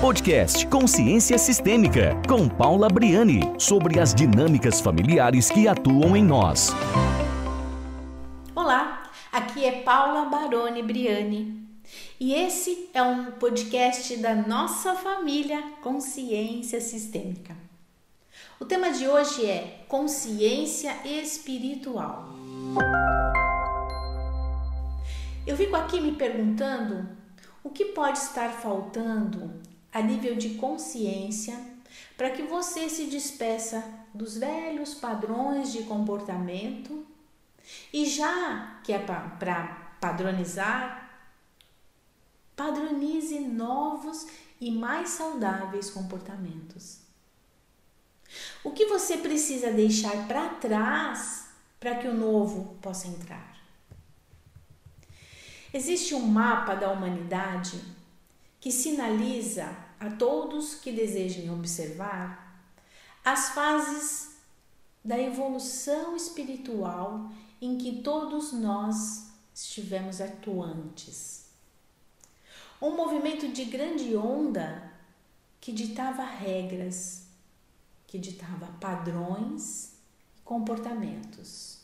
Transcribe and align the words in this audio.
Podcast 0.00 0.64
Consciência 0.68 1.36
Sistêmica, 1.36 2.14
com 2.28 2.48
Paula 2.48 2.88
Briani, 2.88 3.40
sobre 3.58 3.98
as 3.98 4.14
dinâmicas 4.14 4.80
familiares 4.80 5.50
que 5.50 5.66
atuam 5.66 6.16
em 6.16 6.22
nós. 6.22 6.70
Olá, 8.54 9.10
aqui 9.32 9.64
é 9.64 9.82
Paula 9.82 10.26
Baroni 10.26 10.84
Briani. 10.84 11.66
E 12.20 12.32
esse 12.32 12.88
é 12.94 13.02
um 13.02 13.32
podcast 13.32 14.16
da 14.18 14.36
nossa 14.36 14.94
família 14.94 15.60
Consciência 15.82 16.80
Sistêmica. 16.80 17.56
O 18.60 18.64
tema 18.64 18.92
de 18.92 19.08
hoje 19.08 19.50
é 19.50 19.84
consciência 19.88 20.94
espiritual. 21.04 22.28
Eu 25.44 25.56
fico 25.56 25.74
aqui 25.74 26.00
me 26.00 26.12
perguntando 26.12 27.08
o 27.64 27.70
que 27.70 27.86
pode 27.86 28.18
estar 28.18 28.50
faltando 28.50 29.66
a 29.92 30.02
nível 30.02 30.36
de 30.36 30.50
consciência 30.54 31.58
para 32.16 32.30
que 32.30 32.42
você 32.42 32.88
se 32.88 33.06
despeça 33.06 33.84
dos 34.12 34.36
velhos 34.36 34.94
padrões 34.94 35.72
de 35.72 35.84
comportamento 35.84 37.06
e 37.92 38.06
já 38.06 38.80
que 38.82 38.92
é 38.92 38.98
para 38.98 39.94
padronizar, 40.00 41.08
padronize 42.56 43.38
novos 43.40 44.26
e 44.60 44.70
mais 44.70 45.10
saudáveis 45.10 45.90
comportamentos. 45.90 46.98
O 48.64 48.72
que 48.72 48.86
você 48.86 49.16
precisa 49.16 49.70
deixar 49.70 50.26
para 50.26 50.48
trás 50.50 51.48
para 51.78 51.94
que 51.94 52.08
o 52.08 52.14
novo 52.14 52.76
possa 52.82 53.06
entrar? 53.08 53.56
Existe 55.72 56.14
um 56.14 56.26
mapa 56.26 56.74
da 56.74 56.90
humanidade 56.90 57.80
que 58.60 58.72
sinaliza 58.72 59.76
a 60.00 60.10
todos 60.10 60.74
que 60.74 60.92
desejem 60.92 61.50
observar 61.50 62.62
as 63.24 63.50
fases 63.50 64.36
da 65.04 65.18
evolução 65.18 66.16
espiritual 66.16 67.30
em 67.60 67.78
que 67.78 68.02
todos 68.02 68.52
nós 68.52 69.28
estivemos 69.54 70.20
atuantes. 70.20 71.46
Um 72.80 72.92
movimento 72.92 73.48
de 73.48 73.64
grande 73.64 74.16
onda 74.16 74.92
que 75.60 75.72
ditava 75.72 76.22
regras, 76.22 77.26
que 78.06 78.18
ditava 78.18 78.66
padrões 78.80 79.92
e 80.36 80.40
comportamentos. 80.42 81.78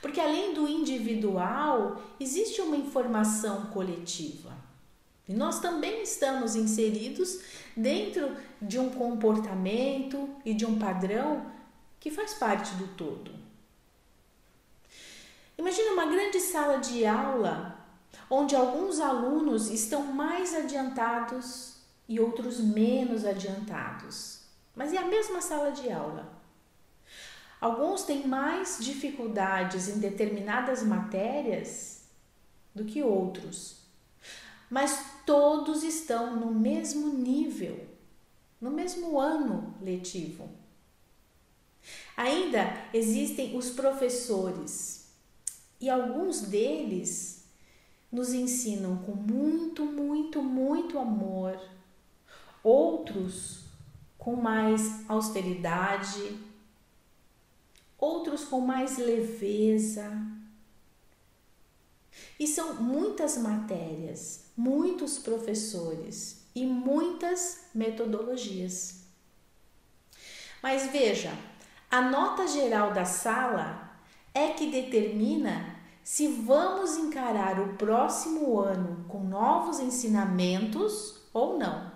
Porque 0.00 0.20
além 0.20 0.54
do 0.54 0.66
individual, 0.66 2.02
existe 2.18 2.60
uma 2.60 2.76
informação 2.76 3.66
coletiva. 3.66 4.67
E 5.28 5.34
nós 5.34 5.60
também 5.60 6.02
estamos 6.02 6.56
inseridos 6.56 7.40
dentro 7.76 8.34
de 8.60 8.78
um 8.78 8.88
comportamento 8.88 10.28
e 10.44 10.54
de 10.54 10.64
um 10.64 10.78
padrão 10.78 11.52
que 12.00 12.10
faz 12.10 12.34
parte 12.34 12.74
do 12.76 12.88
todo. 12.88 13.30
Imagina 15.58 15.92
uma 15.92 16.06
grande 16.06 16.40
sala 16.40 16.78
de 16.78 17.04
aula 17.04 17.76
onde 18.30 18.54
alguns 18.54 19.00
alunos 19.00 19.70
estão 19.70 20.02
mais 20.02 20.54
adiantados 20.54 21.76
e 22.08 22.20
outros 22.20 22.60
menos 22.60 23.24
adiantados. 23.24 24.40
Mas 24.74 24.92
é 24.92 24.98
a 24.98 25.06
mesma 25.06 25.40
sala 25.40 25.72
de 25.72 25.90
aula. 25.90 26.32
Alguns 27.60 28.04
têm 28.04 28.26
mais 28.26 28.78
dificuldades 28.80 29.88
em 29.88 29.98
determinadas 29.98 30.82
matérias 30.82 32.04
do 32.72 32.84
que 32.84 33.02
outros, 33.02 33.78
mas 34.70 35.17
todos 35.28 35.82
estão 35.82 36.34
no 36.36 36.50
mesmo 36.50 37.10
nível, 37.10 37.86
no 38.58 38.70
mesmo 38.70 39.20
ano 39.20 39.74
letivo. 39.78 40.48
Ainda 42.16 42.88
existem 42.94 43.54
os 43.54 43.68
professores 43.68 45.12
e 45.78 45.90
alguns 45.90 46.40
deles 46.40 47.44
nos 48.10 48.32
ensinam 48.32 48.96
com 49.04 49.12
muito, 49.12 49.84
muito, 49.84 50.42
muito 50.42 50.98
amor, 50.98 51.60
outros 52.64 53.64
com 54.16 54.34
mais 54.34 55.06
austeridade 55.10 56.48
outros 57.98 58.44
com 58.44 58.60
mais 58.60 58.96
leveza. 58.96 60.10
E 62.38 62.46
são 62.46 62.74
muitas 62.74 63.36
matérias, 63.36 64.50
muitos 64.56 65.18
professores 65.18 66.46
e 66.54 66.64
muitas 66.64 67.66
metodologias. 67.74 69.02
Mas 70.62 70.86
veja, 70.90 71.32
a 71.90 72.00
nota 72.00 72.46
geral 72.46 72.92
da 72.92 73.04
sala 73.04 73.90
é 74.34 74.48
que 74.48 74.70
determina 74.70 75.76
se 76.02 76.26
vamos 76.28 76.96
encarar 76.96 77.60
o 77.60 77.74
próximo 77.74 78.58
ano 78.58 79.04
com 79.08 79.20
novos 79.24 79.78
ensinamentos 79.78 81.20
ou 81.34 81.58
não. 81.58 81.92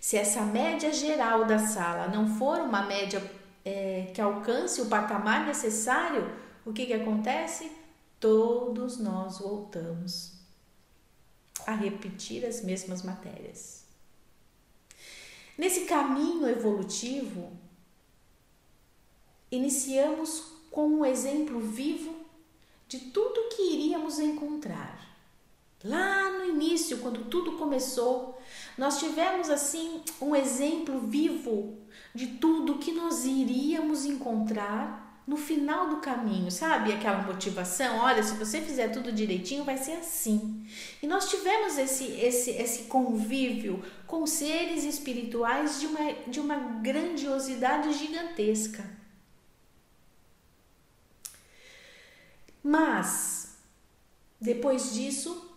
Se 0.00 0.16
essa 0.16 0.40
média 0.40 0.92
geral 0.92 1.44
da 1.44 1.58
sala 1.58 2.08
não 2.08 2.26
for 2.38 2.60
uma 2.60 2.82
média 2.82 3.22
é, 3.64 4.10
que 4.14 4.20
alcance 4.20 4.80
o 4.80 4.86
patamar 4.86 5.44
necessário, 5.44 6.30
o 6.64 6.72
que, 6.72 6.86
que 6.86 6.94
acontece? 6.94 7.70
Todos 8.18 8.98
nós 8.98 9.38
voltamos 9.38 10.32
a 11.66 11.72
repetir 11.72 12.44
as 12.44 12.62
mesmas 12.62 13.02
matérias. 13.02 13.84
Nesse 15.56 15.86
caminho 15.86 16.48
evolutivo, 16.48 17.52
iniciamos 19.50 20.52
com 20.70 20.86
um 20.86 21.04
exemplo 21.04 21.60
vivo 21.60 22.14
de 22.88 22.98
tudo 22.98 23.48
que 23.54 23.62
iríamos 23.62 24.18
encontrar. 24.18 25.06
Lá 25.82 26.30
no 26.30 26.44
início, 26.46 26.98
quando 26.98 27.28
tudo 27.30 27.52
começou, 27.52 28.38
nós 28.76 28.98
tivemos 28.98 29.50
assim 29.50 30.02
um 30.20 30.34
exemplo 30.34 31.00
vivo 31.00 31.78
de 32.14 32.26
tudo 32.38 32.78
que 32.78 32.92
nós 32.92 33.24
iríamos 33.24 34.04
encontrar 34.04 35.05
no 35.26 35.36
final 35.36 35.88
do 35.88 35.96
caminho, 35.96 36.50
sabe? 36.50 36.92
Aquela 36.92 37.22
motivação, 37.22 37.98
olha, 37.98 38.22
se 38.22 38.34
você 38.34 38.60
fizer 38.60 38.88
tudo 38.88 39.10
direitinho, 39.10 39.64
vai 39.64 39.76
ser 39.76 39.92
assim. 39.92 40.64
E 41.02 41.06
nós 41.06 41.28
tivemos 41.28 41.76
esse 41.78 42.04
esse 42.12 42.50
esse 42.50 42.84
convívio 42.84 43.82
com 44.06 44.26
seres 44.26 44.84
espirituais 44.84 45.80
de 45.80 45.86
uma 45.86 46.12
de 46.28 46.38
uma 46.38 46.56
grandiosidade 46.80 47.92
gigantesca. 47.92 48.88
Mas 52.62 53.56
depois 54.40 54.92
disso, 54.92 55.50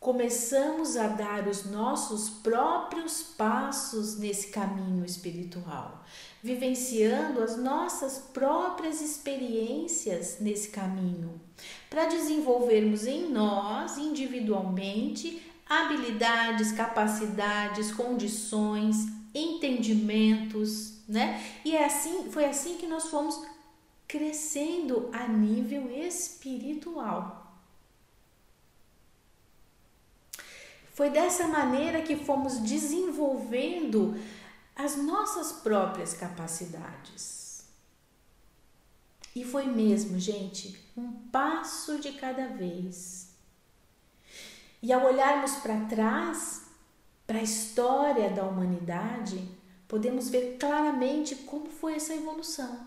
começamos 0.00 0.96
a 0.96 1.08
dar 1.08 1.48
os 1.48 1.64
nossos 1.64 2.28
próprios 2.28 3.22
passos 3.22 4.18
nesse 4.18 4.48
caminho 4.48 5.04
espiritual, 5.04 6.04
vivenciando 6.44 7.42
as 7.42 7.56
nossas 7.56 8.18
próprias 8.18 9.00
experiências 9.00 10.36
nesse 10.40 10.68
caminho, 10.68 11.40
para 11.88 12.04
desenvolvermos 12.04 13.06
em 13.06 13.30
nós, 13.30 13.96
individualmente, 13.96 15.42
habilidades, 15.66 16.70
capacidades, 16.70 17.90
condições, 17.92 18.94
entendimentos, 19.34 20.98
né? 21.08 21.42
E 21.64 21.74
é 21.74 21.86
assim, 21.86 22.30
foi 22.30 22.44
assim 22.44 22.76
que 22.76 22.86
nós 22.86 23.06
fomos 23.06 23.42
crescendo 24.06 25.08
a 25.14 25.26
nível 25.26 25.90
espiritual. 25.90 27.56
Foi 30.92 31.08
dessa 31.08 31.48
maneira 31.48 32.02
que 32.02 32.16
fomos 32.16 32.58
desenvolvendo 32.58 34.14
as 34.76 34.96
nossas 34.96 35.52
próprias 35.52 36.14
capacidades. 36.14 37.64
E 39.34 39.44
foi 39.44 39.66
mesmo, 39.66 40.18
gente, 40.18 40.80
um 40.96 41.12
passo 41.30 41.98
de 42.00 42.12
cada 42.12 42.48
vez. 42.48 43.28
E 44.82 44.92
ao 44.92 45.04
olharmos 45.04 45.56
para 45.56 45.86
trás, 45.86 46.62
para 47.26 47.38
a 47.38 47.42
história 47.42 48.30
da 48.30 48.44
humanidade, 48.44 49.48
podemos 49.88 50.28
ver 50.28 50.56
claramente 50.58 51.34
como 51.36 51.68
foi 51.70 51.94
essa 51.94 52.14
evolução. 52.14 52.86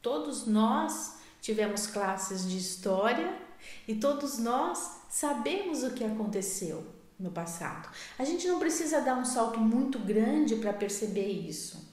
Todos 0.00 0.46
nós 0.46 1.18
tivemos 1.40 1.86
classes 1.86 2.48
de 2.48 2.58
história 2.58 3.40
e 3.86 3.94
todos 3.94 4.38
nós 4.38 5.02
sabemos 5.08 5.82
o 5.82 5.92
que 5.92 6.04
aconteceu 6.04 7.01
no 7.22 7.30
passado. 7.30 7.88
A 8.18 8.24
gente 8.24 8.46
não 8.48 8.58
precisa 8.58 9.00
dar 9.00 9.16
um 9.16 9.24
salto 9.24 9.60
muito 9.60 9.98
grande 9.98 10.56
para 10.56 10.72
perceber 10.72 11.28
isso. 11.28 11.88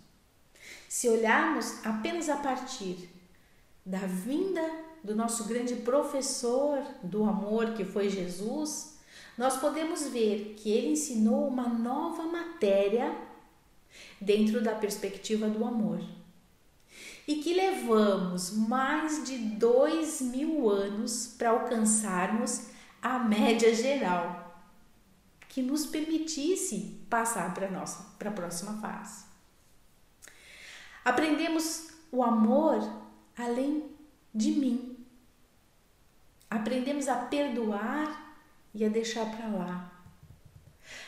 Se 0.90 1.08
olharmos 1.08 1.86
apenas 1.86 2.28
a 2.28 2.38
partir 2.38 3.10
da 3.86 4.00
vinda 4.00 4.62
do 5.04 5.16
nosso 5.16 5.46
grande 5.46 5.76
professor 5.76 6.84
do 7.04 7.24
amor, 7.24 7.74
que 7.74 7.86
foi 7.86 8.10
Jesus, 8.10 8.98
nós 9.38 9.58
podemos 9.58 10.08
ver 10.08 10.56
que 10.58 10.70
ele 10.72 10.94
ensinou 10.94 11.48
uma 11.48 11.70
nova 11.70 12.24
matéria 12.24 13.16
dentro 14.20 14.62
da 14.62 14.76
perspectiva 14.76 15.48
do 15.48 15.64
amor. 15.64 16.02
E 17.28 17.36
que 17.36 17.54
levamos 17.54 18.52
mais 18.52 19.24
de 19.24 19.38
dois 19.38 20.20
mil 20.20 20.70
anos 20.70 21.36
para 21.38 21.52
alcançarmos 21.52 22.70
a 23.02 23.20
média 23.20 23.74
geral, 23.74 24.49
que 25.50 25.62
nos 25.64 25.86
permitisse 25.88 27.02
passar 27.10 27.54
para 27.54 27.70
nossa 27.70 28.16
para 28.18 28.30
a 28.30 28.34
próxima 28.34 28.80
fase. 28.80 29.26
Aprendemos 31.04 31.90
o 32.12 32.24
amor 32.24 32.80
além 33.36 33.92
de 34.34 34.52
mim. 34.52 35.06
Aprendemos 36.50 37.08
a 37.08 37.16
perdoar 37.16 38.38
e 38.74 38.86
a 38.86 38.90
deixar 38.90 39.26
para 39.36 39.48
lá. 39.48 39.92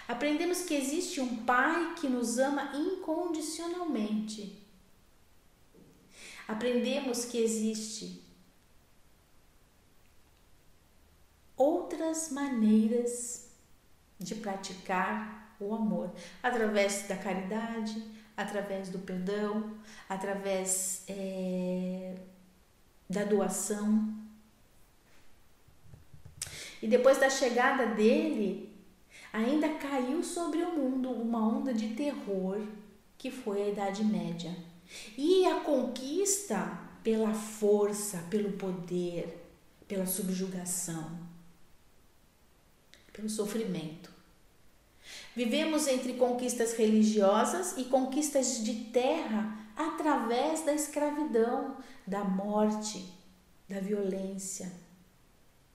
Aprendemos 0.08 0.64
que 0.64 0.74
existe 0.74 1.22
um 1.22 1.46
Pai 1.46 1.94
que 1.96 2.10
nos 2.10 2.40
ama 2.40 2.72
incondicionalmente. 2.76 4.60
Aprendemos 6.48 7.26
que 7.26 7.38
existe 7.38 8.24
outras 11.56 12.32
maneiras 12.32 13.51
de 14.22 14.36
praticar 14.36 15.56
o 15.60 15.74
amor 15.74 16.12
através 16.42 17.08
da 17.08 17.16
caridade, 17.16 18.04
através 18.38 18.90
do 18.90 19.00
perdão, 19.00 19.76
através 20.08 21.04
é, 21.08 22.16
da 23.10 23.24
doação, 23.24 24.22
e 26.82 26.88
depois 26.88 27.20
da 27.20 27.30
chegada 27.30 27.86
dele, 27.86 28.74
ainda 29.32 29.70
caiu 29.76 30.24
sobre 30.24 30.64
o 30.64 30.72
mundo 30.72 31.12
uma 31.12 31.40
onda 31.40 31.74
de 31.74 31.90
terror 31.90 32.60
que 33.18 33.30
foi 33.30 33.62
a 33.62 33.70
Idade 33.70 34.04
Média. 34.04 34.56
E 35.16 35.46
a 35.46 35.60
conquista 35.60 36.80
pela 37.04 37.34
força, 37.34 38.26
pelo 38.30 38.54
poder, 38.54 39.48
pela 39.88 40.08
subjugação, 40.08 41.20
pelo 43.14 43.30
sofrimento. 43.30 44.11
Vivemos 45.36 45.88
entre 45.88 46.14
conquistas 46.14 46.74
religiosas 46.74 47.76
e 47.78 47.86
conquistas 47.86 48.64
de 48.64 48.86
terra 48.92 49.58
através 49.76 50.66
da 50.66 50.74
escravidão, 50.74 51.78
da 52.06 52.24
morte, 52.24 53.06
da 53.68 53.80
violência 53.80 54.72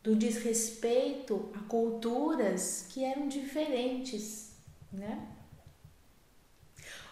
do 0.07 0.15
desrespeito 0.15 1.51
a 1.53 1.59
culturas 1.65 2.87
que 2.91 3.03
eram 3.03 3.27
diferentes, 3.27 4.53
né? 4.93 5.27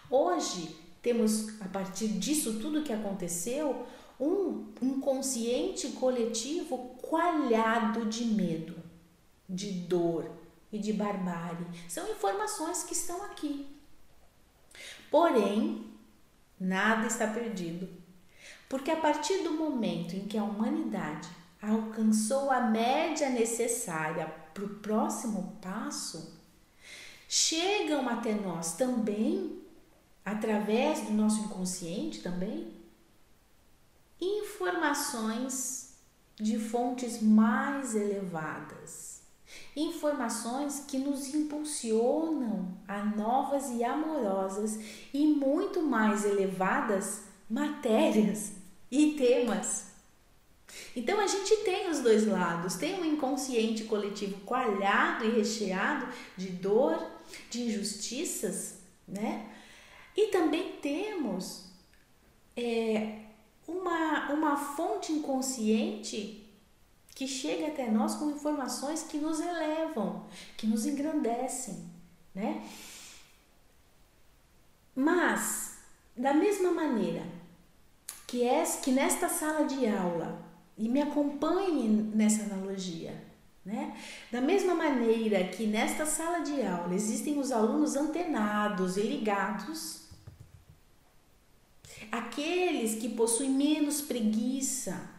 Hoje 0.09 0.73
temos, 1.01 1.61
a 1.61 1.67
partir 1.67 2.07
disso 2.07 2.57
tudo 2.61 2.83
que 2.83 2.93
aconteceu, 2.93 3.85
um 4.17 4.67
inconsciente 4.81 5.89
coletivo 5.89 6.95
coalhado 7.01 8.05
de 8.05 8.23
medo, 8.23 8.77
de 9.49 9.71
dor 9.71 10.31
e 10.75 10.79
de 10.79 10.93
barbárie. 10.93 11.65
São 11.87 12.09
informações 12.11 12.83
que 12.83 12.93
estão 12.93 13.23
aqui. 13.23 13.67
Porém, 15.09 15.93
nada 16.59 17.07
está 17.07 17.27
perdido. 17.27 17.89
Porque 18.67 18.91
a 18.91 18.97
partir 18.97 19.43
do 19.43 19.51
momento 19.51 20.15
em 20.15 20.27
que 20.27 20.37
a 20.37 20.43
humanidade 20.43 21.29
alcançou 21.61 22.51
a 22.51 22.61
média 22.61 23.29
necessária 23.29 24.27
para 24.53 24.65
o 24.65 24.75
próximo 24.79 25.57
passo, 25.61 26.39
chegam 27.27 28.07
até 28.09 28.33
nós 28.33 28.75
também, 28.75 29.61
através 30.23 31.01
do 31.01 31.13
nosso 31.13 31.41
inconsciente 31.45 32.21
também, 32.21 32.73
informações 34.19 35.97
de 36.35 36.59
fontes 36.59 37.21
mais 37.21 37.95
elevadas, 37.95 39.14
informações 39.75 40.85
que 40.87 40.97
nos 40.97 41.33
impulsionam 41.33 42.69
a 42.87 43.03
novas 43.03 43.69
e 43.71 43.83
amorosas 43.83 44.79
e 45.13 45.27
muito 45.27 45.81
mais 45.81 46.25
elevadas 46.25 47.23
matérias 47.49 48.53
e 48.89 49.13
temas 49.13 49.95
então 50.95 51.19
a 51.19 51.27
gente 51.27 51.57
tem 51.57 51.89
os 51.89 51.99
dois 51.99 52.25
lados, 52.25 52.75
tem 52.75 52.99
um 52.99 53.05
inconsciente 53.05 53.83
coletivo 53.83 54.39
coalhado 54.41 55.25
e 55.25 55.31
recheado 55.31 56.07
de 56.35 56.47
dor, 56.47 57.05
de 57.49 57.63
injustiças, 57.63 58.79
né? 59.07 59.45
E 60.15 60.27
também 60.27 60.73
temos 60.81 61.65
é, 62.55 63.19
uma, 63.67 64.31
uma 64.31 64.57
fonte 64.57 65.11
inconsciente 65.11 66.44
que 67.15 67.25
chega 67.25 67.67
até 67.67 67.89
nós 67.89 68.15
com 68.15 68.29
informações 68.29 69.03
que 69.03 69.17
nos 69.17 69.39
elevam, 69.39 70.25
que 70.57 70.67
nos 70.67 70.85
engrandecem, 70.85 71.89
né? 72.35 72.61
Mas, 74.93 75.77
da 76.15 76.33
mesma 76.33 76.71
maneira 76.71 77.23
que, 78.27 78.43
é, 78.43 78.63
que 78.81 78.91
nesta 78.91 79.29
sala 79.29 79.65
de 79.65 79.87
aula 79.87 80.43
e 80.77 80.89
me 80.89 81.01
acompanhe 81.01 81.87
nessa 81.87 82.43
analogia. 82.43 83.23
Né? 83.63 83.97
Da 84.31 84.41
mesma 84.41 84.75
maneira 84.75 85.43
que 85.45 85.65
nesta 85.65 86.05
sala 86.05 86.39
de 86.39 86.61
aula 86.61 86.93
existem 86.93 87.39
os 87.39 87.51
alunos 87.51 87.95
antenados 87.95 88.95
e 88.95 89.01
ligados, 89.01 90.07
aqueles 92.11 92.95
que 92.95 93.09
possuem 93.09 93.49
menos 93.49 94.01
preguiça 94.01 95.14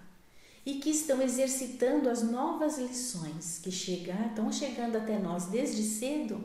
e 0.66 0.74
que 0.74 0.90
estão 0.90 1.22
exercitando 1.22 2.10
as 2.10 2.24
novas 2.24 2.76
lições 2.76 3.60
que 3.62 3.70
chegam, 3.70 4.26
estão 4.26 4.50
chegando 4.50 4.96
até 4.96 5.16
nós 5.16 5.46
desde 5.46 5.84
cedo, 5.84 6.42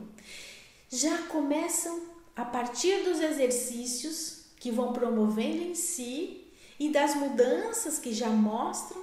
já 0.88 1.22
começam 1.24 2.02
a 2.36 2.44
partir 2.44 3.02
dos 3.02 3.20
exercícios 3.20 4.44
que 4.60 4.70
vão 4.70 4.92
promovendo 4.92 5.64
em 5.64 5.74
si 5.74 6.46
e 6.78 6.90
das 6.90 7.16
mudanças 7.16 7.98
que 7.98 8.14
já 8.14 8.28
mostram, 8.28 9.02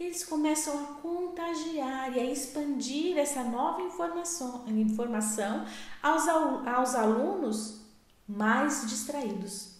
eles 0.00 0.24
começam 0.24 0.78
a 0.78 0.86
contagiar 1.00 2.14
e 2.14 2.20
a 2.20 2.24
expandir 2.24 3.16
essa 3.16 3.44
nova 3.44 3.80
informação, 3.82 4.64
informação 4.66 5.64
aos, 6.02 6.28
aos 6.28 6.94
alunos 6.94 7.80
mais 8.28 8.86
distraídos. 8.88 9.76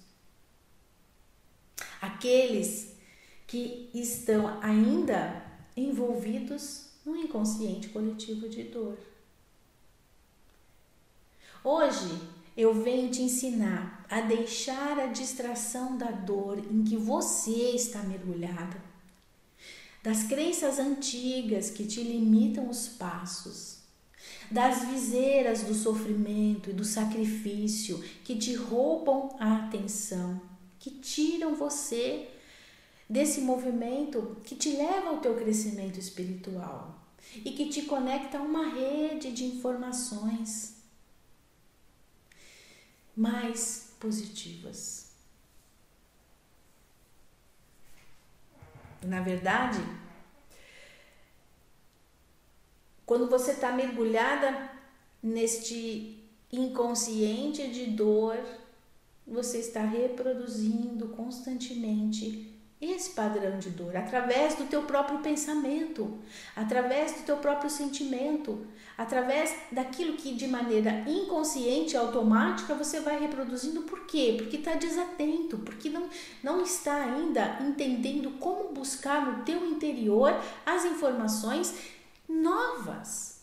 Aqueles 2.01 2.96
que 3.47 3.89
estão 3.95 4.61
ainda 4.63 5.43
envolvidos 5.77 6.87
no 7.05 7.17
inconsciente 7.17 7.89
coletivo 7.91 8.49
de 8.49 8.65
dor. 8.65 8.99
Hoje, 11.63 12.21
eu 12.57 12.73
venho 12.83 13.11
te 13.11 13.23
ensinar 13.23 14.05
a 14.09 14.21
deixar 14.21 14.99
a 14.99 15.07
distração 15.07 15.97
da 15.97 16.11
dor 16.11 16.59
em 16.59 16.83
que 16.83 16.97
você 16.97 17.71
está 17.71 18.03
mergulhada, 18.03 18.83
das 20.03 20.23
crenças 20.23 20.79
antigas 20.79 21.71
que 21.71 21.85
te 21.85 22.03
limitam 22.03 22.69
os 22.69 22.89
passos, 22.89 23.79
das 24.51 24.85
viseiras 24.87 25.63
do 25.63 25.75
sofrimento 25.75 26.71
e 26.71 26.73
do 26.73 26.85
sacrifício 26.85 28.03
que 28.25 28.37
te 28.37 28.55
roubam 28.55 29.37
a 29.39 29.57
atenção, 29.57 30.41
que 30.79 30.91
tiram 30.91 31.55
você 31.57 32.29
desse 33.09 33.41
movimento 33.41 34.37
que 34.43 34.57
te 34.57 34.71
leva 34.77 35.11
ao 35.11 35.21
teu 35.21 35.35
crescimento 35.37 35.99
espiritual 35.99 37.07
e 37.45 37.53
que 37.53 37.69
te 37.69 37.83
conecta 37.83 38.39
a 38.39 38.43
uma 38.43 38.69
rede 38.69 39.33
de 39.33 39.45
informações 39.45 40.77
mais 43.17 43.95
positivas. 43.99 45.07
Na 49.03 49.21
verdade, 49.21 49.79
quando 53.05 53.29
você 53.29 53.53
está 53.53 53.71
mergulhada 53.71 54.71
neste 55.23 56.25
inconsciente 56.53 57.71
de 57.71 57.87
dor, 57.87 58.37
você 59.27 59.59
está 59.59 59.83
reproduzindo 59.85 61.09
constantemente 61.09 62.56
esse 62.81 63.11
padrão 63.11 63.59
de 63.59 63.71
dor 63.71 63.97
através 63.97 64.55
do 64.55 64.65
teu 64.65 64.83
próprio 64.83 65.21
pensamento, 65.21 66.19
através 66.55 67.13
do 67.13 67.23
teu 67.25 67.39
próprio 67.39 67.71
sentimento, 67.71 68.67
através 68.99 69.55
daquilo 69.73 70.17
que 70.17 70.35
de 70.35 70.47
maneira 70.47 71.05
inconsciente 71.07 71.97
automática 71.97 72.75
você 72.75 73.01
vai 73.01 73.19
reproduzindo. 73.19 73.83
Por 73.83 74.07
quê? 74.07 74.35
Porque 74.39 74.57
está 74.57 74.75
desatento, 74.75 75.59
porque 75.59 75.89
não, 75.89 76.09
não 76.43 76.63
está 76.63 76.97
ainda 76.97 77.59
entendendo 77.63 78.33
como 78.39 78.75
buscar 78.75 79.25
no 79.25 79.45
teu 79.45 79.67
interior 79.67 80.35
as 80.65 80.85
informações 80.85 81.75
novas. 82.29 83.43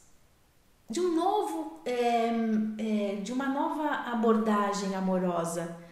novo, 0.95 1.81
é, 1.85 2.29
é, 2.77 3.15
de 3.15 3.33
uma 3.33 3.47
nova 3.47 4.11
abordagem 4.11 4.93
amorosa, 4.95 5.82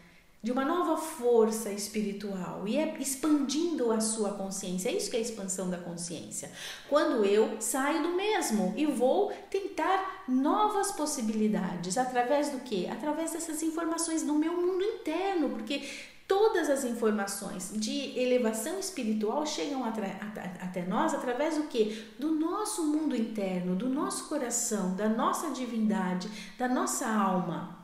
de 0.43 0.51
uma 0.51 0.65
nova 0.65 0.97
força 0.97 1.71
espiritual 1.71 2.67
e 2.67 2.75
é 2.75 2.97
expandindo 2.99 3.91
a 3.91 4.01
sua 4.01 4.31
consciência. 4.31 4.89
É 4.89 4.93
isso 4.93 5.09
que 5.09 5.15
é 5.15 5.19
a 5.19 5.21
expansão 5.21 5.69
da 5.69 5.77
consciência. 5.77 6.51
Quando 6.89 7.23
eu 7.23 7.61
saio 7.61 8.01
do 8.01 8.15
mesmo 8.15 8.73
e 8.75 8.87
vou 8.87 9.31
tentar 9.51 10.23
novas 10.27 10.91
possibilidades 10.91 11.95
através 11.95 12.49
do 12.49 12.59
que? 12.61 12.87
Através 12.87 13.31
dessas 13.33 13.61
informações 13.61 14.23
do 14.23 14.33
meu 14.33 14.53
mundo 14.53 14.83
interno, 14.83 15.49
porque 15.49 15.87
todas 16.27 16.71
as 16.71 16.85
informações 16.85 17.71
de 17.75 18.17
elevação 18.17 18.79
espiritual 18.79 19.45
chegam 19.45 19.83
até 19.83 20.85
nós 20.87 21.13
através 21.13 21.57
do 21.57 21.63
que? 21.63 22.07
Do 22.17 22.31
nosso 22.31 22.83
mundo 22.87 23.15
interno, 23.15 23.75
do 23.75 23.87
nosso 23.87 24.27
coração, 24.27 24.95
da 24.95 25.07
nossa 25.07 25.51
divindade, 25.51 26.27
da 26.57 26.67
nossa 26.67 27.07
alma. 27.07 27.80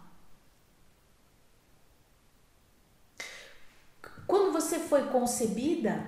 Quando 4.27 4.51
você 4.51 4.77
foi 4.77 5.07
concebida, 5.07 6.05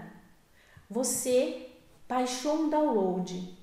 você 0.90 1.70
baixou 2.08 2.64
um 2.64 2.70
download 2.70 3.58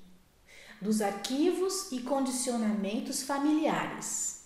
dos 0.81 1.01
arquivos 1.01 1.91
e 1.91 2.01
condicionamentos 2.01 3.23
familiares. 3.23 4.45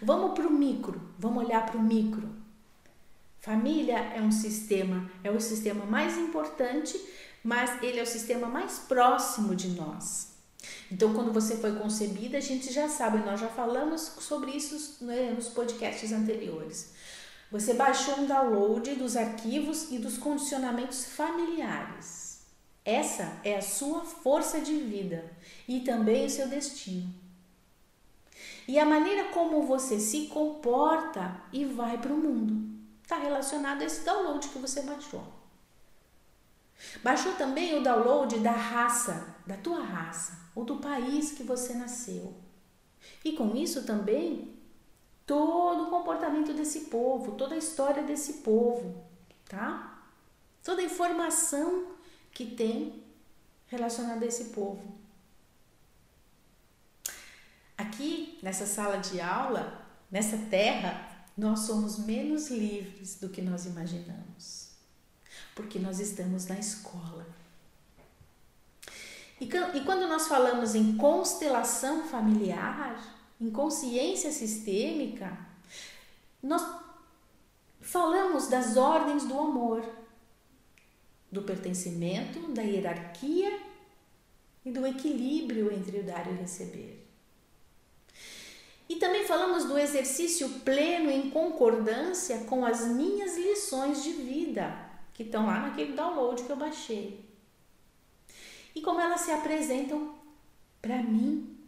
Vamos 0.00 0.32
para 0.32 0.46
o 0.46 0.52
micro, 0.52 1.00
vamos 1.18 1.44
olhar 1.44 1.66
para 1.66 1.76
o 1.76 1.82
micro. 1.82 2.28
Família 3.40 3.98
é 3.98 4.20
um 4.20 4.30
sistema, 4.30 5.10
é 5.24 5.30
o 5.30 5.40
sistema 5.40 5.84
mais 5.84 6.16
importante, 6.16 6.98
mas 7.42 7.82
ele 7.82 7.98
é 7.98 8.02
o 8.02 8.06
sistema 8.06 8.46
mais 8.46 8.78
próximo 8.80 9.54
de 9.56 9.68
nós. 9.68 10.30
Então, 10.92 11.14
quando 11.14 11.32
você 11.32 11.56
foi 11.56 11.74
concebida, 11.76 12.36
a 12.36 12.40
gente 12.40 12.72
já 12.72 12.88
sabe, 12.88 13.18
nós 13.18 13.40
já 13.40 13.48
falamos 13.48 14.00
sobre 14.18 14.50
isso 14.50 15.02
né, 15.04 15.32
nos 15.32 15.48
podcasts 15.48 16.12
anteriores. 16.12 16.92
Você 17.50 17.74
baixou 17.74 18.20
um 18.20 18.26
download 18.26 18.94
dos 18.94 19.16
arquivos 19.16 19.90
e 19.90 19.98
dos 19.98 20.16
condicionamentos 20.16 21.06
familiares. 21.06 22.42
Essa 22.84 23.40
é 23.42 23.56
a 23.56 23.62
sua 23.62 24.04
força 24.04 24.60
de 24.60 24.76
vida 24.76 25.24
e 25.66 25.80
também 25.80 26.26
o 26.26 26.30
seu 26.30 26.48
destino. 26.48 27.12
E 28.68 28.78
a 28.78 28.84
maneira 28.84 29.24
como 29.30 29.62
você 29.62 29.98
se 29.98 30.26
comporta 30.26 31.42
e 31.52 31.64
vai 31.64 31.98
para 31.98 32.12
o 32.12 32.16
mundo 32.16 32.70
está 33.02 33.18
relacionado 33.18 33.82
a 33.82 33.84
esse 33.84 34.04
download 34.04 34.46
que 34.48 34.58
você 34.60 34.82
baixou. 34.82 35.24
Baixou 37.02 37.32
também 37.34 37.76
o 37.76 37.82
download 37.82 38.38
da 38.38 38.52
raça, 38.52 39.34
da 39.44 39.56
tua 39.56 39.82
raça, 39.82 40.38
ou 40.54 40.64
do 40.64 40.76
país 40.76 41.32
que 41.32 41.42
você 41.42 41.74
nasceu. 41.74 42.32
E 43.24 43.32
com 43.32 43.56
isso 43.56 43.82
também 43.84 44.54
todo 45.30 45.84
o 45.84 45.90
comportamento 45.90 46.52
desse 46.52 46.86
povo, 46.86 47.36
toda 47.36 47.54
a 47.54 47.58
história 47.58 48.02
desse 48.02 48.38
povo, 48.38 49.00
tá? 49.48 50.02
Toda 50.64 50.82
a 50.82 50.84
informação 50.84 51.92
que 52.32 52.44
tem 52.44 53.04
relacionada 53.68 54.24
a 54.24 54.28
esse 54.28 54.46
povo. 54.46 54.98
Aqui 57.78 58.40
nessa 58.42 58.66
sala 58.66 58.96
de 58.96 59.20
aula, 59.20 59.86
nessa 60.10 60.36
terra, 60.36 61.24
nós 61.36 61.60
somos 61.60 61.96
menos 62.00 62.50
livres 62.50 63.14
do 63.20 63.28
que 63.28 63.40
nós 63.40 63.66
imaginamos, 63.66 64.70
porque 65.54 65.78
nós 65.78 66.00
estamos 66.00 66.46
na 66.46 66.58
escola. 66.58 67.24
E, 69.40 69.46
quando 69.46 70.08
nós 70.08 70.26
falamos 70.26 70.74
em 70.74 70.96
constelação 70.96 72.08
familiar, 72.08 73.19
em 73.40 73.50
consciência 73.50 74.30
sistêmica, 74.30 75.36
nós 76.42 76.62
falamos 77.80 78.48
das 78.48 78.76
ordens 78.76 79.24
do 79.24 79.38
amor, 79.38 79.82
do 81.32 81.42
pertencimento, 81.42 82.52
da 82.52 82.62
hierarquia 82.62 83.58
e 84.64 84.70
do 84.70 84.86
equilíbrio 84.86 85.72
entre 85.72 86.00
o 86.00 86.02
dar 86.02 86.26
e 86.26 86.34
o 86.34 86.36
receber. 86.36 87.06
E 88.88 88.96
também 88.96 89.24
falamos 89.24 89.64
do 89.64 89.78
exercício 89.78 90.48
pleno 90.64 91.08
em 91.08 91.30
concordância 91.30 92.38
com 92.40 92.66
as 92.66 92.88
minhas 92.88 93.36
lições 93.36 94.02
de 94.02 94.10
vida, 94.10 94.90
que 95.14 95.22
estão 95.22 95.46
lá 95.46 95.60
naquele 95.60 95.92
download 95.92 96.42
que 96.42 96.50
eu 96.50 96.56
baixei. 96.56 97.24
E 98.74 98.82
como 98.82 99.00
elas 99.00 99.20
se 99.20 99.30
apresentam 99.30 100.14
para 100.82 101.02
mim 101.02 101.59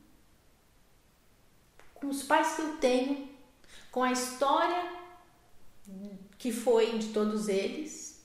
com 2.02 2.08
os 2.08 2.24
pais 2.24 2.56
que 2.56 2.62
eu 2.62 2.76
tenho, 2.78 3.28
com 3.92 4.02
a 4.02 4.10
história 4.10 4.90
que 6.36 6.50
foi 6.50 6.98
de 6.98 7.12
todos 7.12 7.48
eles, 7.48 8.20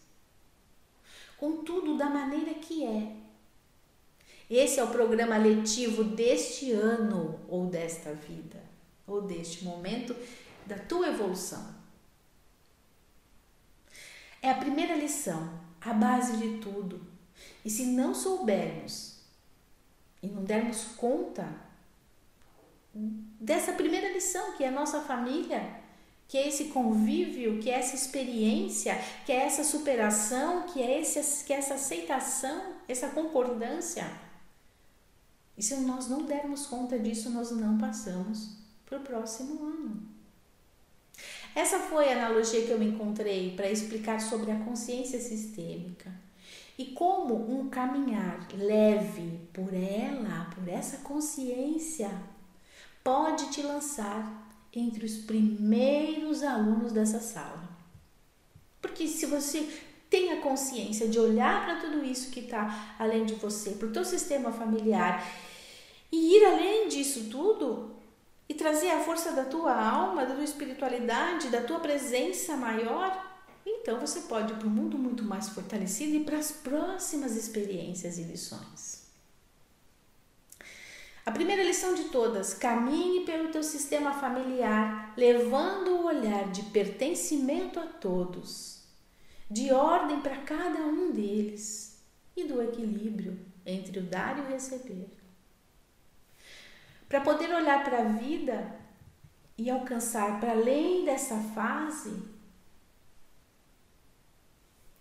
com 1.38 1.58
tudo 1.58 1.96
da 1.96 2.10
maneira 2.10 2.56
que 2.56 2.84
é. 2.84 3.16
Esse 4.50 4.80
é 4.80 4.84
o 4.84 4.90
programa 4.90 5.38
letivo 5.38 6.04
deste 6.04 6.72
ano 6.72 7.40
ou 7.48 7.68
desta 7.68 8.14
vida, 8.14 8.64
ou 9.06 9.22
deste 9.22 9.64
momento 9.64 10.16
da 10.66 10.80
tua 10.80 11.10
evolução. 11.10 11.76
É 14.42 14.50
a 14.50 14.58
primeira 14.58 14.96
lição, 14.96 15.54
a 15.80 15.94
base 15.94 16.38
de 16.38 16.58
tudo. 16.58 17.06
E 17.64 17.70
se 17.70 17.86
não 17.86 18.16
soubermos 18.16 19.20
e 20.24 20.28
não 20.28 20.44
dermos 20.44 20.84
conta 20.98 21.67
dessa 22.94 23.74
primeira 23.74 24.12
lição, 24.12 24.54
que 24.58 24.64
é 24.64 24.70
a 24.70 24.72
nossa 24.72 25.02
família, 25.02 25.88
que 26.28 26.38
é 26.38 26.48
esse 26.48 26.66
convívio, 26.66 27.60
que 27.60 27.70
é 27.70 27.76
essa 27.76 27.96
experiência, 27.96 29.00
que 29.26 29.32
é 29.32 29.46
essa 29.46 29.64
superação, 29.64 30.64
que 30.64 30.82
é, 30.82 31.00
esse, 31.00 31.46
que 31.46 31.54
é 31.54 31.58
essa 31.58 31.76
aceitação, 31.76 32.74
essa 32.88 33.10
concordância. 33.10 34.06
E 35.58 35.64
se 35.64 35.76
nós 35.78 36.08
não 36.08 36.24
dermos 36.24 36.68
conta 36.68 37.00
disso, 37.00 37.30
nós 37.30 37.52
não 37.52 37.78
passamos 37.78 38.58
para 38.86 38.98
o 38.98 39.02
próximo 39.02 39.64
ano. 39.64 40.08
Essa 41.56 41.80
foi 41.80 42.12
a 42.12 42.18
analogia 42.18 42.64
que 42.64 42.72
eu 42.72 42.84
encontrei 42.84 43.56
para 43.56 43.72
explicar 43.72 44.22
sobre 44.22 44.52
a 44.52 44.60
consciência 44.60 45.20
sistêmica 45.20 46.12
e 46.78 46.86
como 46.86 47.34
um 47.52 47.70
caminhar 47.70 48.48
leve 48.54 49.40
por 49.52 49.74
ela, 49.74 50.52
por 50.54 50.68
essa 50.68 50.98
consciência 50.98 52.12
pode 53.08 53.52
te 53.52 53.62
lançar 53.62 54.52
entre 54.74 55.06
os 55.06 55.16
primeiros 55.16 56.44
alunos 56.44 56.92
dessa 56.92 57.22
sala. 57.22 57.64
Porque 58.82 59.08
se 59.08 59.26
você 59.26 59.66
tem 60.10 60.34
a 60.34 60.42
consciência 60.42 61.08
de 61.08 61.18
olhar 61.18 61.64
para 61.64 61.80
tudo 61.80 62.04
isso 62.04 62.30
que 62.32 62.42
está 62.42 62.96
além 63.00 63.24
de 63.24 63.36
você, 63.36 63.70
para 63.72 63.88
o 63.88 63.94
teu 63.94 64.04
sistema 64.04 64.52
familiar 64.52 65.26
e 66.12 66.36
ir 66.36 66.46
além 66.48 66.90
disso 66.90 67.30
tudo 67.32 67.96
e 68.50 68.54
trazer 68.54 68.90
a 68.90 69.00
força 69.00 69.32
da 69.32 69.46
tua 69.46 69.74
alma, 69.74 70.26
da 70.26 70.36
tua 70.36 70.44
espiritualidade, 70.44 71.48
da 71.48 71.62
tua 71.62 71.80
presença 71.80 72.58
maior, 72.58 73.26
então 73.66 74.02
você 74.02 74.20
pode 74.20 74.52
ir 74.52 74.58
para 74.58 74.68
um 74.68 74.72
mundo 74.72 74.98
muito 74.98 75.24
mais 75.24 75.48
fortalecido 75.48 76.14
e 76.14 76.26
para 76.26 76.40
as 76.40 76.52
próximas 76.52 77.38
experiências 77.38 78.18
e 78.18 78.24
lições. 78.24 78.97
A 81.28 81.32
primeira 81.34 81.62
lição 81.62 81.94
de 81.94 82.06
todas: 82.06 82.54
caminhe 82.54 83.26
pelo 83.26 83.52
teu 83.52 83.62
sistema 83.62 84.14
familiar, 84.14 85.14
levando 85.18 85.90
o 85.90 86.06
olhar 86.06 86.50
de 86.54 86.64
pertencimento 86.64 87.82
a 87.82 87.86
todos, 87.86 88.88
de 89.52 89.74
ordem 89.74 90.22
para 90.22 90.38
cada 90.38 90.80
um 90.80 91.12
deles 91.12 92.02
e 92.34 92.46
do 92.46 92.64
equilíbrio 92.64 93.38
entre 93.66 94.00
o 94.00 94.04
dar 94.04 94.38
e 94.38 94.42
o 94.42 94.48
receber. 94.48 95.10
Para 97.10 97.20
poder 97.20 97.54
olhar 97.54 97.84
para 97.84 98.04
a 98.04 98.08
vida 98.14 98.80
e 99.58 99.70
alcançar 99.70 100.40
para 100.40 100.54
além 100.54 101.04
dessa 101.04 101.36
fase, 101.54 102.24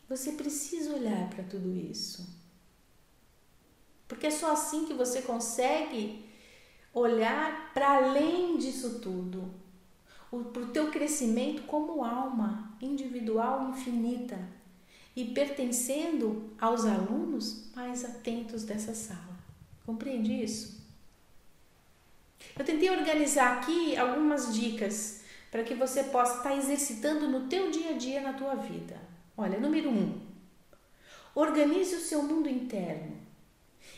você 0.09 0.33
precisa 0.33 0.93
olhar 0.93 1.31
para 1.31 1.45
tudo 1.45 1.71
isso. 1.79 2.46
Porque 4.09 4.29
é 4.29 4.31
só 4.31 4.53
assim 4.53 4.87
que 4.87 4.95
você 4.95 5.23
consegue 5.23 6.25
olhar 6.93 7.73
para 7.75 7.97
além 7.97 8.57
disso 8.57 9.01
tudo, 9.01 9.53
para 10.53 10.63
o 10.63 10.69
teu 10.69 10.91
crescimento 10.91 11.63
como 11.63 12.05
alma 12.05 12.77
individual 12.81 13.71
infinita 13.71 14.39
e 15.15 15.25
pertencendo 15.25 16.51
aos 16.61 16.85
alunos 16.85 17.71
mais 17.75 18.05
atentos 18.05 18.65
dessa 18.65 18.95
sala. 18.95 19.37
Compreende 19.85 20.33
isso? 20.33 20.85
Eu 22.59 22.65
tentei 22.65 22.91
organizar 22.91 23.59
aqui 23.59 23.97
algumas 23.97 24.55
dicas 24.55 25.23
para 25.51 25.65
que 25.65 25.75
você 25.75 26.05
possa 26.05 26.39
estar 26.39 26.57
exercitando 26.57 27.29
no 27.29 27.49
teu 27.49 27.71
dia 27.71 27.91
a 27.91 27.99
dia 27.99 28.21
na 28.21 28.33
tua 28.35 28.55
vida. 28.55 29.01
Olha, 29.37 29.59
número 29.61 29.91
um, 29.91 30.21
organize 31.35 31.95
o 31.95 32.01
seu 32.01 32.23
mundo 32.23 32.49
interno 32.49 33.26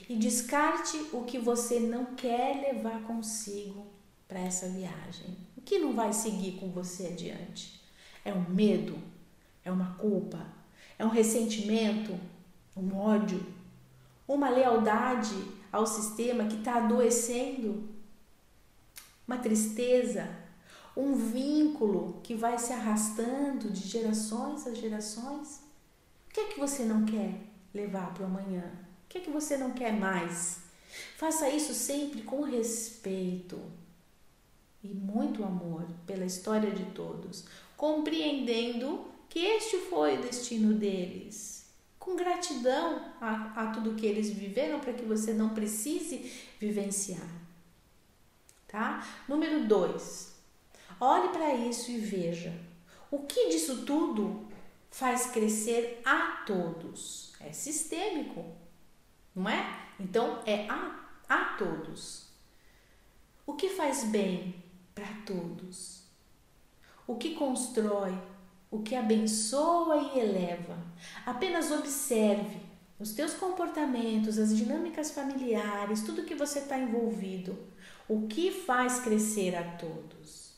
e 0.08 0.16
descarte 0.16 0.96
o 1.12 1.22
que 1.24 1.38
você 1.38 1.78
não 1.78 2.06
quer 2.14 2.72
levar 2.72 3.02
consigo 3.02 3.86
para 4.26 4.40
essa 4.40 4.68
viagem. 4.68 5.36
O 5.56 5.60
que 5.60 5.78
não 5.78 5.92
vai 5.92 6.12
seguir 6.12 6.52
com 6.52 6.70
você 6.70 7.08
adiante? 7.08 7.80
É 8.24 8.32
um 8.32 8.48
medo? 8.48 8.98
É 9.62 9.70
uma 9.70 9.94
culpa? 9.96 10.46
É 10.98 11.04
um 11.04 11.10
ressentimento? 11.10 12.18
Um 12.74 12.96
ódio? 12.96 13.44
Uma 14.26 14.48
lealdade 14.48 15.34
ao 15.70 15.86
sistema 15.86 16.46
que 16.46 16.56
está 16.56 16.76
adoecendo? 16.76 17.88
Uma 19.26 19.36
tristeza? 19.36 20.28
Um 20.96 21.14
vínculo 21.14 22.20
que 22.22 22.34
vai 22.34 22.58
se 22.58 22.72
arrastando 22.72 23.70
de 23.70 23.86
gerações 23.86 24.66
a 24.66 24.74
gerações? 24.74 25.60
O 26.28 26.32
que 26.32 26.40
é 26.40 26.44
que 26.44 26.58
você 26.58 26.84
não 26.84 27.04
quer 27.04 27.40
levar 27.74 28.12
para 28.14 28.22
o 28.22 28.26
amanhã? 28.26 28.87
O 29.08 29.10
que 29.10 29.16
é 29.16 29.20
que 29.22 29.30
você 29.30 29.56
não 29.56 29.70
quer 29.70 29.90
mais? 29.90 30.58
Faça 31.16 31.48
isso 31.48 31.72
sempre 31.72 32.20
com 32.20 32.42
respeito 32.42 33.58
e 34.84 34.88
muito 34.88 35.42
amor 35.42 35.86
pela 36.06 36.26
história 36.26 36.70
de 36.70 36.84
todos, 36.90 37.46
compreendendo 37.74 39.06
que 39.30 39.38
este 39.38 39.78
foi 39.78 40.18
o 40.18 40.20
destino 40.20 40.74
deles. 40.74 41.66
Com 41.98 42.16
gratidão 42.16 43.14
a, 43.18 43.62
a 43.62 43.66
tudo 43.68 43.94
que 43.94 44.04
eles 44.04 44.28
viveram 44.28 44.78
para 44.78 44.92
que 44.92 45.06
você 45.06 45.32
não 45.32 45.54
precise 45.54 46.30
vivenciar. 46.60 47.26
Tá? 48.66 49.06
Número 49.26 49.66
dois, 49.66 50.34
olhe 51.00 51.30
para 51.30 51.54
isso 51.54 51.90
e 51.90 51.96
veja 51.96 52.54
o 53.10 53.20
que 53.20 53.48
disso 53.48 53.86
tudo 53.86 54.46
faz 54.90 55.30
crescer 55.30 56.02
a 56.04 56.44
todos. 56.46 57.32
É 57.40 57.54
sistêmico, 57.54 58.57
não 59.38 59.48
é? 59.48 59.78
Então 60.00 60.42
é 60.44 60.68
a, 60.68 61.08
a 61.28 61.44
todos. 61.56 62.26
O 63.46 63.54
que 63.54 63.70
faz 63.70 64.04
bem 64.04 64.62
para 64.94 65.06
todos? 65.24 66.02
O 67.06 67.14
que 67.14 67.34
constrói, 67.36 68.12
o 68.70 68.82
que 68.82 68.96
abençoa 68.96 69.96
e 69.96 70.18
eleva? 70.18 70.76
Apenas 71.24 71.70
observe 71.70 72.60
os 72.98 73.12
teus 73.12 73.32
comportamentos, 73.34 74.38
as 74.38 74.54
dinâmicas 74.54 75.12
familiares, 75.12 76.02
tudo 76.02 76.24
que 76.24 76.34
você 76.34 76.58
está 76.58 76.76
envolvido. 76.76 77.56
O 78.08 78.26
que 78.26 78.50
faz 78.50 78.98
crescer 78.98 79.54
a 79.54 79.76
todos? 79.76 80.52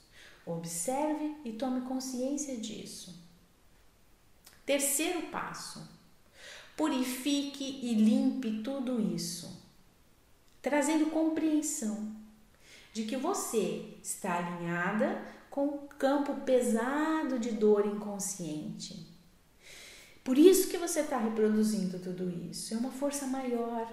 Observe 0.47 1.37
e 1.45 1.53
tome 1.53 1.83
consciência 1.83 2.57
disso. 2.57 3.23
Terceiro 4.65 5.23
passo: 5.27 6.00
purifique 6.81 7.79
e 7.83 7.93
limpe 7.93 8.63
tudo 8.63 8.99
isso, 9.15 9.63
trazendo 10.63 11.11
compreensão 11.11 12.11
de 12.91 13.05
que 13.05 13.19
você 13.19 13.99
está 14.03 14.39
alinhada 14.39 15.23
com 15.51 15.67
o 15.67 15.79
campo 15.99 16.37
pesado 16.37 17.39
de 17.39 17.51
dor 17.51 17.85
inconsciente. 17.85 19.07
Por 20.25 20.39
isso 20.39 20.71
que 20.71 20.79
você 20.79 21.01
está 21.01 21.19
reproduzindo 21.19 21.99
tudo 21.99 22.31
isso. 22.51 22.73
É 22.73 22.79
uma 22.79 22.91
força 22.91 23.27
maior. 23.27 23.87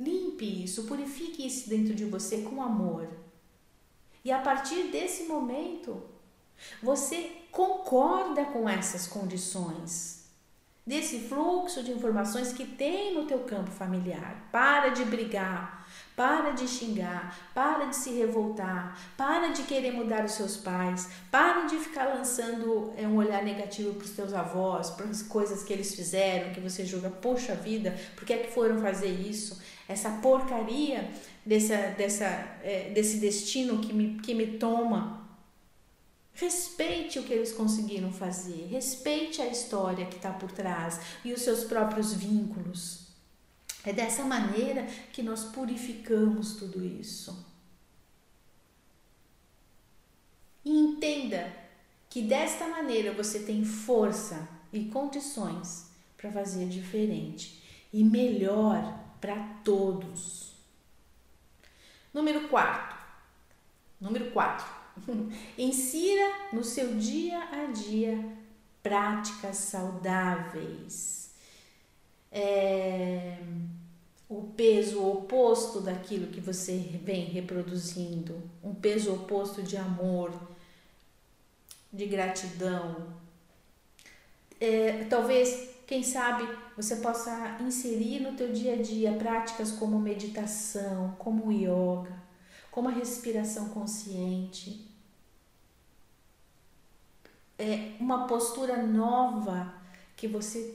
Limpe 0.00 0.64
isso, 0.64 0.84
purifique 0.84 1.46
isso 1.46 1.68
dentro 1.68 1.94
de 1.94 2.06
você 2.06 2.38
com 2.38 2.62
amor. 2.62 3.06
E 4.24 4.32
a 4.32 4.38
partir 4.38 4.84
desse 4.84 5.24
momento, 5.24 6.02
você 6.82 7.30
concorda 7.50 8.46
com 8.46 8.66
essas 8.66 9.06
condições, 9.06 10.23
desse 10.86 11.20
fluxo 11.20 11.82
de 11.82 11.92
informações 11.92 12.52
que 12.52 12.64
tem 12.64 13.14
no 13.14 13.24
teu 13.24 13.40
campo 13.40 13.70
familiar. 13.70 14.48
Para 14.52 14.90
de 14.90 15.02
brigar, 15.04 15.86
para 16.14 16.50
de 16.50 16.68
xingar, 16.68 17.50
para 17.54 17.86
de 17.86 17.96
se 17.96 18.10
revoltar, 18.10 19.00
para 19.16 19.48
de 19.48 19.62
querer 19.62 19.92
mudar 19.92 20.24
os 20.24 20.32
seus 20.32 20.58
pais, 20.58 21.08
para 21.30 21.66
de 21.66 21.78
ficar 21.78 22.04
lançando 22.14 22.92
é, 22.98 23.06
um 23.06 23.16
olhar 23.16 23.42
negativo 23.42 23.94
para 23.94 24.04
os 24.04 24.10
teus 24.10 24.34
avós, 24.34 24.90
para 24.90 25.06
as 25.06 25.22
coisas 25.22 25.64
que 25.64 25.72
eles 25.72 25.94
fizeram, 25.94 26.52
que 26.52 26.60
você 26.60 26.84
julga, 26.84 27.08
poxa 27.08 27.54
vida, 27.54 27.96
por 28.14 28.26
que 28.26 28.34
é 28.34 28.38
que 28.38 28.52
foram 28.52 28.78
fazer 28.80 29.08
isso? 29.08 29.62
Essa 29.88 30.10
porcaria 30.10 31.10
dessa, 31.46 31.76
dessa, 31.96 32.26
é, 32.62 32.90
desse 32.94 33.18
destino 33.18 33.78
que 33.78 33.92
me, 33.92 34.18
que 34.20 34.34
me 34.34 34.58
toma 34.58 35.23
Respeite 36.34 37.20
o 37.20 37.22
que 37.22 37.32
eles 37.32 37.52
conseguiram 37.52 38.12
fazer, 38.12 38.66
respeite 38.66 39.40
a 39.40 39.46
história 39.46 40.06
que 40.06 40.16
está 40.16 40.32
por 40.32 40.50
trás 40.50 41.00
e 41.24 41.32
os 41.32 41.42
seus 41.42 41.62
próprios 41.62 42.12
vínculos. 42.12 43.06
É 43.84 43.92
dessa 43.92 44.24
maneira 44.24 44.84
que 45.12 45.22
nós 45.22 45.44
purificamos 45.44 46.56
tudo 46.56 46.84
isso. 46.84 47.46
E 50.64 50.76
entenda 50.76 51.54
que 52.10 52.22
desta 52.22 52.66
maneira 52.66 53.12
você 53.12 53.40
tem 53.40 53.64
força 53.64 54.48
e 54.72 54.86
condições 54.86 55.90
para 56.16 56.32
fazer 56.32 56.66
diferente 56.66 57.62
e 57.92 58.02
melhor 58.02 58.98
para 59.20 59.36
todos. 59.62 60.54
Número 62.12 62.48
4. 62.48 62.96
Número 64.00 64.30
4 64.32 64.73
Insira 65.58 66.48
no 66.52 66.62
seu 66.62 66.94
dia 66.94 67.38
a 67.50 67.66
dia 67.66 68.18
práticas 68.82 69.56
saudáveis. 69.56 71.30
É, 72.30 73.38
o 74.28 74.42
peso 74.56 75.06
oposto 75.06 75.80
daquilo 75.80 76.26
que 76.26 76.40
você 76.40 76.76
vem 77.02 77.24
reproduzindo, 77.26 78.42
um 78.62 78.74
peso 78.74 79.14
oposto 79.14 79.62
de 79.62 79.76
amor, 79.76 80.32
de 81.92 82.06
gratidão. 82.06 83.14
É, 84.60 85.04
talvez, 85.04 85.70
quem 85.86 86.02
sabe, 86.02 86.48
você 86.76 86.96
possa 86.96 87.58
inserir 87.60 88.20
no 88.20 88.32
teu 88.32 88.52
dia 88.52 88.74
a 88.74 88.82
dia 88.82 89.12
práticas 89.12 89.70
como 89.70 90.00
meditação, 90.00 91.14
como 91.18 91.52
yoga, 91.52 92.23
como 92.74 92.88
a 92.88 92.92
respiração 92.92 93.68
consciente. 93.68 94.84
É 97.56 97.92
uma 98.00 98.26
postura 98.26 98.82
nova 98.82 99.72
que 100.16 100.26
você 100.26 100.74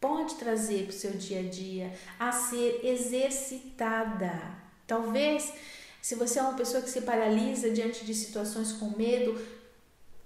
pode 0.00 0.36
trazer 0.36 0.84
para 0.84 0.94
o 0.94 0.98
seu 0.98 1.10
dia 1.10 1.40
a 1.40 1.42
dia 1.42 1.92
a 2.18 2.32
ser 2.32 2.80
exercitada. 2.82 4.56
Talvez, 4.86 5.52
se 6.00 6.14
você 6.14 6.38
é 6.38 6.42
uma 6.42 6.54
pessoa 6.54 6.82
que 6.82 6.88
se 6.88 7.02
paralisa 7.02 7.70
diante 7.70 8.06
de 8.06 8.14
situações 8.14 8.72
com 8.72 8.96
medo, 8.96 9.38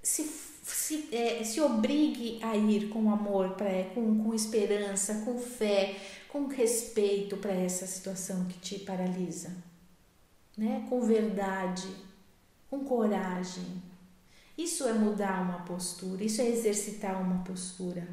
se, 0.01 0.23
se, 0.23 1.09
é, 1.11 1.43
se 1.43 1.61
obrigue 1.61 2.39
a 2.45 2.57
ir 2.57 2.91
com 2.91 3.11
amor, 3.11 3.55
pra, 3.55 3.87
com, 3.93 4.23
com 4.23 4.33
esperança, 4.33 5.23
com 5.25 5.37
fé, 5.37 5.97
com 6.29 6.47
respeito 6.47 7.37
para 7.39 7.55
essa 7.55 7.89
situação 7.89 8.45
que 8.45 8.61
te 8.61 8.79
paralisa 8.79 9.67
né? 10.59 10.85
com 10.89 11.01
verdade, 11.01 11.89
com 12.69 12.85
coragem. 12.85 13.83
Isso 14.57 14.87
é 14.89 14.93
mudar 14.93 15.41
uma 15.41 15.61
postura, 15.61 16.25
isso 16.25 16.41
é 16.41 16.49
exercitar 16.49 17.23
uma 17.23 17.45
postura. 17.45 18.07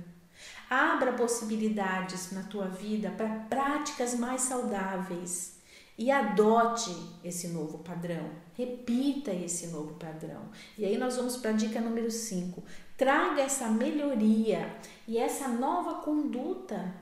Abra 0.69 1.13
possibilidades 1.13 2.31
na 2.31 2.43
tua 2.43 2.67
vida 2.67 3.10
para 3.10 3.27
práticas 3.49 4.13
mais 4.13 4.41
saudáveis 4.41 5.55
e 5.97 6.12
adote 6.12 6.95
esse 7.23 7.47
novo 7.47 7.79
padrão. 7.79 8.29
Repita 8.53 9.31
esse 9.31 9.67
novo 9.67 9.95
padrão. 9.95 10.49
E 10.77 10.86
aí 10.86 10.97
nós 10.97 11.17
vamos 11.17 11.38
para 11.38 11.49
a 11.51 11.53
dica 11.53 11.81
número 11.81 12.12
5. 12.12 12.63
Traga 12.95 13.41
essa 13.41 13.67
melhoria 13.67 14.77
e 15.08 15.17
essa 15.17 15.47
nova 15.47 15.95
conduta 16.01 16.93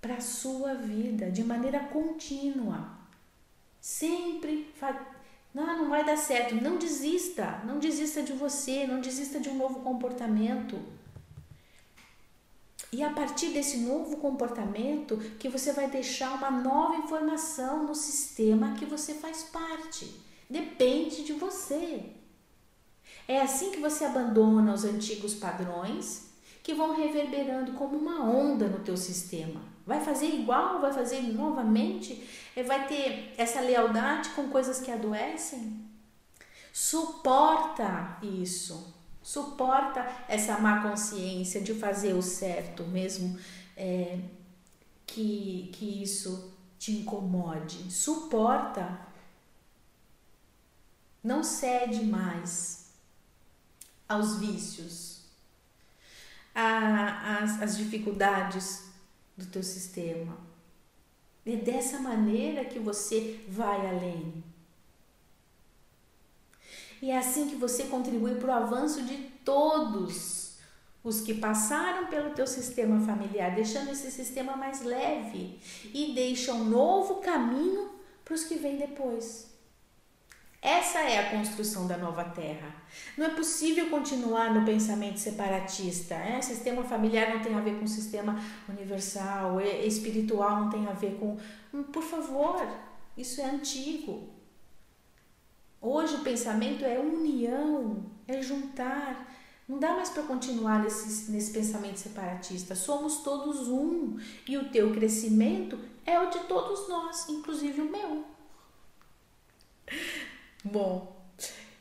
para 0.00 0.16
a 0.16 0.20
sua 0.20 0.74
vida 0.74 1.30
de 1.30 1.42
maneira 1.42 1.80
contínua. 1.80 2.95
Sempre 3.86 4.74
não, 5.54 5.64
não 5.78 5.88
vai 5.88 6.04
dar 6.04 6.16
certo. 6.16 6.56
Não 6.56 6.76
desista, 6.76 7.62
não 7.64 7.78
desista 7.78 8.20
de 8.20 8.32
você, 8.32 8.84
não 8.84 9.00
desista 9.00 9.38
de 9.38 9.48
um 9.48 9.54
novo 9.54 9.78
comportamento. 9.78 10.76
E 12.90 13.00
a 13.04 13.10
partir 13.10 13.50
desse 13.50 13.76
novo 13.76 14.16
comportamento 14.16 15.16
que 15.38 15.48
você 15.48 15.72
vai 15.72 15.88
deixar 15.88 16.34
uma 16.34 16.50
nova 16.50 16.96
informação 16.96 17.86
no 17.86 17.94
sistema 17.94 18.74
que 18.74 18.84
você 18.84 19.14
faz 19.14 19.44
parte. 19.44 20.20
Depende 20.50 21.22
de 21.22 21.34
você. 21.34 22.12
É 23.28 23.40
assim 23.40 23.70
que 23.70 23.78
você 23.78 24.04
abandona 24.04 24.74
os 24.74 24.84
antigos 24.84 25.32
padrões 25.32 26.25
que 26.66 26.74
vão 26.74 26.96
reverberando 26.96 27.74
como 27.74 27.96
uma 27.96 28.24
onda 28.28 28.66
no 28.66 28.80
teu 28.80 28.96
sistema. 28.96 29.60
Vai 29.86 30.04
fazer 30.04 30.26
igual? 30.26 30.80
Vai 30.80 30.92
fazer 30.92 31.20
novamente? 31.20 32.28
Vai 32.66 32.88
ter 32.88 33.32
essa 33.38 33.60
lealdade 33.60 34.30
com 34.30 34.48
coisas 34.48 34.80
que 34.80 34.90
adoecem? 34.90 35.88
Suporta 36.72 38.18
isso. 38.20 38.92
Suporta 39.22 40.12
essa 40.26 40.58
má 40.58 40.82
consciência 40.82 41.60
de 41.60 41.72
fazer 41.72 42.14
o 42.14 42.22
certo, 42.22 42.82
mesmo 42.82 43.38
é, 43.76 44.18
que, 45.06 45.70
que 45.72 46.02
isso 46.02 46.52
te 46.80 46.90
incomode. 46.90 47.92
Suporta. 47.92 49.02
Não 51.22 51.44
cede 51.44 52.04
mais 52.04 52.90
aos 54.08 54.40
vícios, 54.40 55.15
às, 56.56 57.62
às 57.62 57.76
dificuldades 57.76 58.84
do 59.36 59.44
teu 59.46 59.62
sistema. 59.62 60.38
É 61.44 61.54
dessa 61.56 61.98
maneira 61.98 62.64
que 62.64 62.78
você 62.78 63.40
vai 63.48 63.86
além. 63.86 64.42
E 67.00 67.10
é 67.10 67.18
assim 67.18 67.48
que 67.48 67.56
você 67.56 67.84
contribui 67.84 68.36
para 68.36 68.48
o 68.48 68.64
avanço 68.64 69.02
de 69.02 69.16
todos 69.44 70.56
os 71.04 71.20
que 71.20 71.34
passaram 71.34 72.06
pelo 72.06 72.30
teu 72.30 72.46
sistema 72.46 72.98
familiar, 73.06 73.54
deixando 73.54 73.90
esse 73.90 74.10
sistema 74.10 74.56
mais 74.56 74.82
leve 74.82 75.60
e 75.94 76.12
deixa 76.14 76.52
um 76.52 76.64
novo 76.64 77.16
caminho 77.16 77.90
para 78.24 78.34
os 78.34 78.42
que 78.44 78.56
vêm 78.56 78.76
depois. 78.76 79.55
Essa 80.66 80.98
é 80.98 81.20
a 81.20 81.30
construção 81.30 81.86
da 81.86 81.96
nova 81.96 82.24
terra. 82.24 82.74
Não 83.16 83.26
é 83.26 83.28
possível 83.28 83.88
continuar 83.88 84.52
no 84.52 84.66
pensamento 84.66 85.16
separatista. 85.16 86.16
Né? 86.16 86.42
Sistema 86.42 86.82
familiar 86.82 87.32
não 87.32 87.40
tem 87.40 87.54
a 87.54 87.60
ver 87.60 87.78
com 87.78 87.86
sistema 87.86 88.36
universal, 88.68 89.60
espiritual 89.60 90.64
não 90.64 90.68
tem 90.68 90.88
a 90.88 90.92
ver 90.92 91.18
com. 91.20 91.38
Hum, 91.72 91.84
por 91.84 92.02
favor, 92.02 92.66
isso 93.16 93.40
é 93.40 93.44
antigo. 93.44 94.28
Hoje 95.80 96.16
o 96.16 96.24
pensamento 96.24 96.84
é 96.84 96.98
união, 96.98 98.04
é 98.26 98.42
juntar. 98.42 99.32
Não 99.68 99.78
dá 99.78 99.92
mais 99.92 100.10
para 100.10 100.24
continuar 100.24 100.82
nesse, 100.82 101.30
nesse 101.30 101.52
pensamento 101.52 101.98
separatista. 101.98 102.74
Somos 102.74 103.18
todos 103.18 103.68
um 103.68 104.18
e 104.48 104.58
o 104.58 104.68
teu 104.70 104.92
crescimento 104.92 105.78
é 106.04 106.18
o 106.18 106.28
de 106.28 106.40
todos 106.40 106.88
nós, 106.88 107.28
inclusive 107.28 107.82
o 107.82 107.88
meu. 107.88 108.35
Bom, 110.72 111.16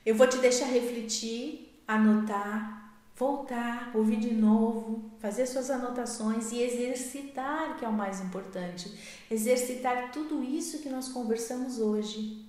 eu 0.06 0.14
vou 0.16 0.28
te 0.28 0.38
deixar 0.38 0.66
refletir, 0.66 1.82
anotar, 1.88 2.94
voltar, 3.16 3.92
ouvir 3.96 4.18
de 4.18 4.32
novo, 4.32 5.10
fazer 5.20 5.48
suas 5.48 5.72
anotações 5.72 6.52
e 6.52 6.62
exercitar, 6.62 7.78
que 7.78 7.86
é 7.86 7.88
o 7.88 7.94
mais 7.94 8.22
importante. 8.22 8.94
Exercitar 9.32 10.12
tudo 10.12 10.44
isso 10.44 10.80
que 10.80 10.90
nós 10.90 11.10
conversamos 11.10 11.80
hoje 11.80 12.46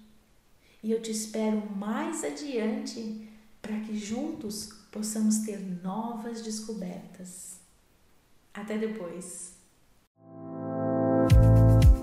e 0.83 0.92
eu 0.92 1.01
te 1.01 1.11
espero 1.11 1.62
mais 1.75 2.22
adiante 2.22 3.29
para 3.62 3.81
que 3.81 3.96
juntos 3.96 4.68
possamos 4.92 5.38
ter 5.38 5.59
novas 5.83 6.42
descobertas. 6.42 7.59
Até 8.53 8.77
depois. 8.77 9.55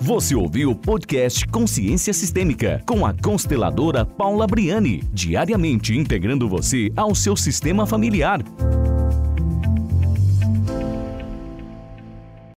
Você 0.06 0.36
ouviu 0.36 0.72
o 0.72 0.76
podcast 0.76 1.48
Consciência 1.48 2.12
Sistêmica 2.12 2.84
com 2.86 3.06
a 3.06 3.14
consteladora 3.14 4.04
Paula 4.04 4.46
Briani, 4.46 5.02
diariamente 5.14 5.98
integrando 5.98 6.50
você 6.50 6.92
ao 6.98 7.16
seu 7.16 7.38
sistema 7.38 7.86
familiar. 7.86 8.42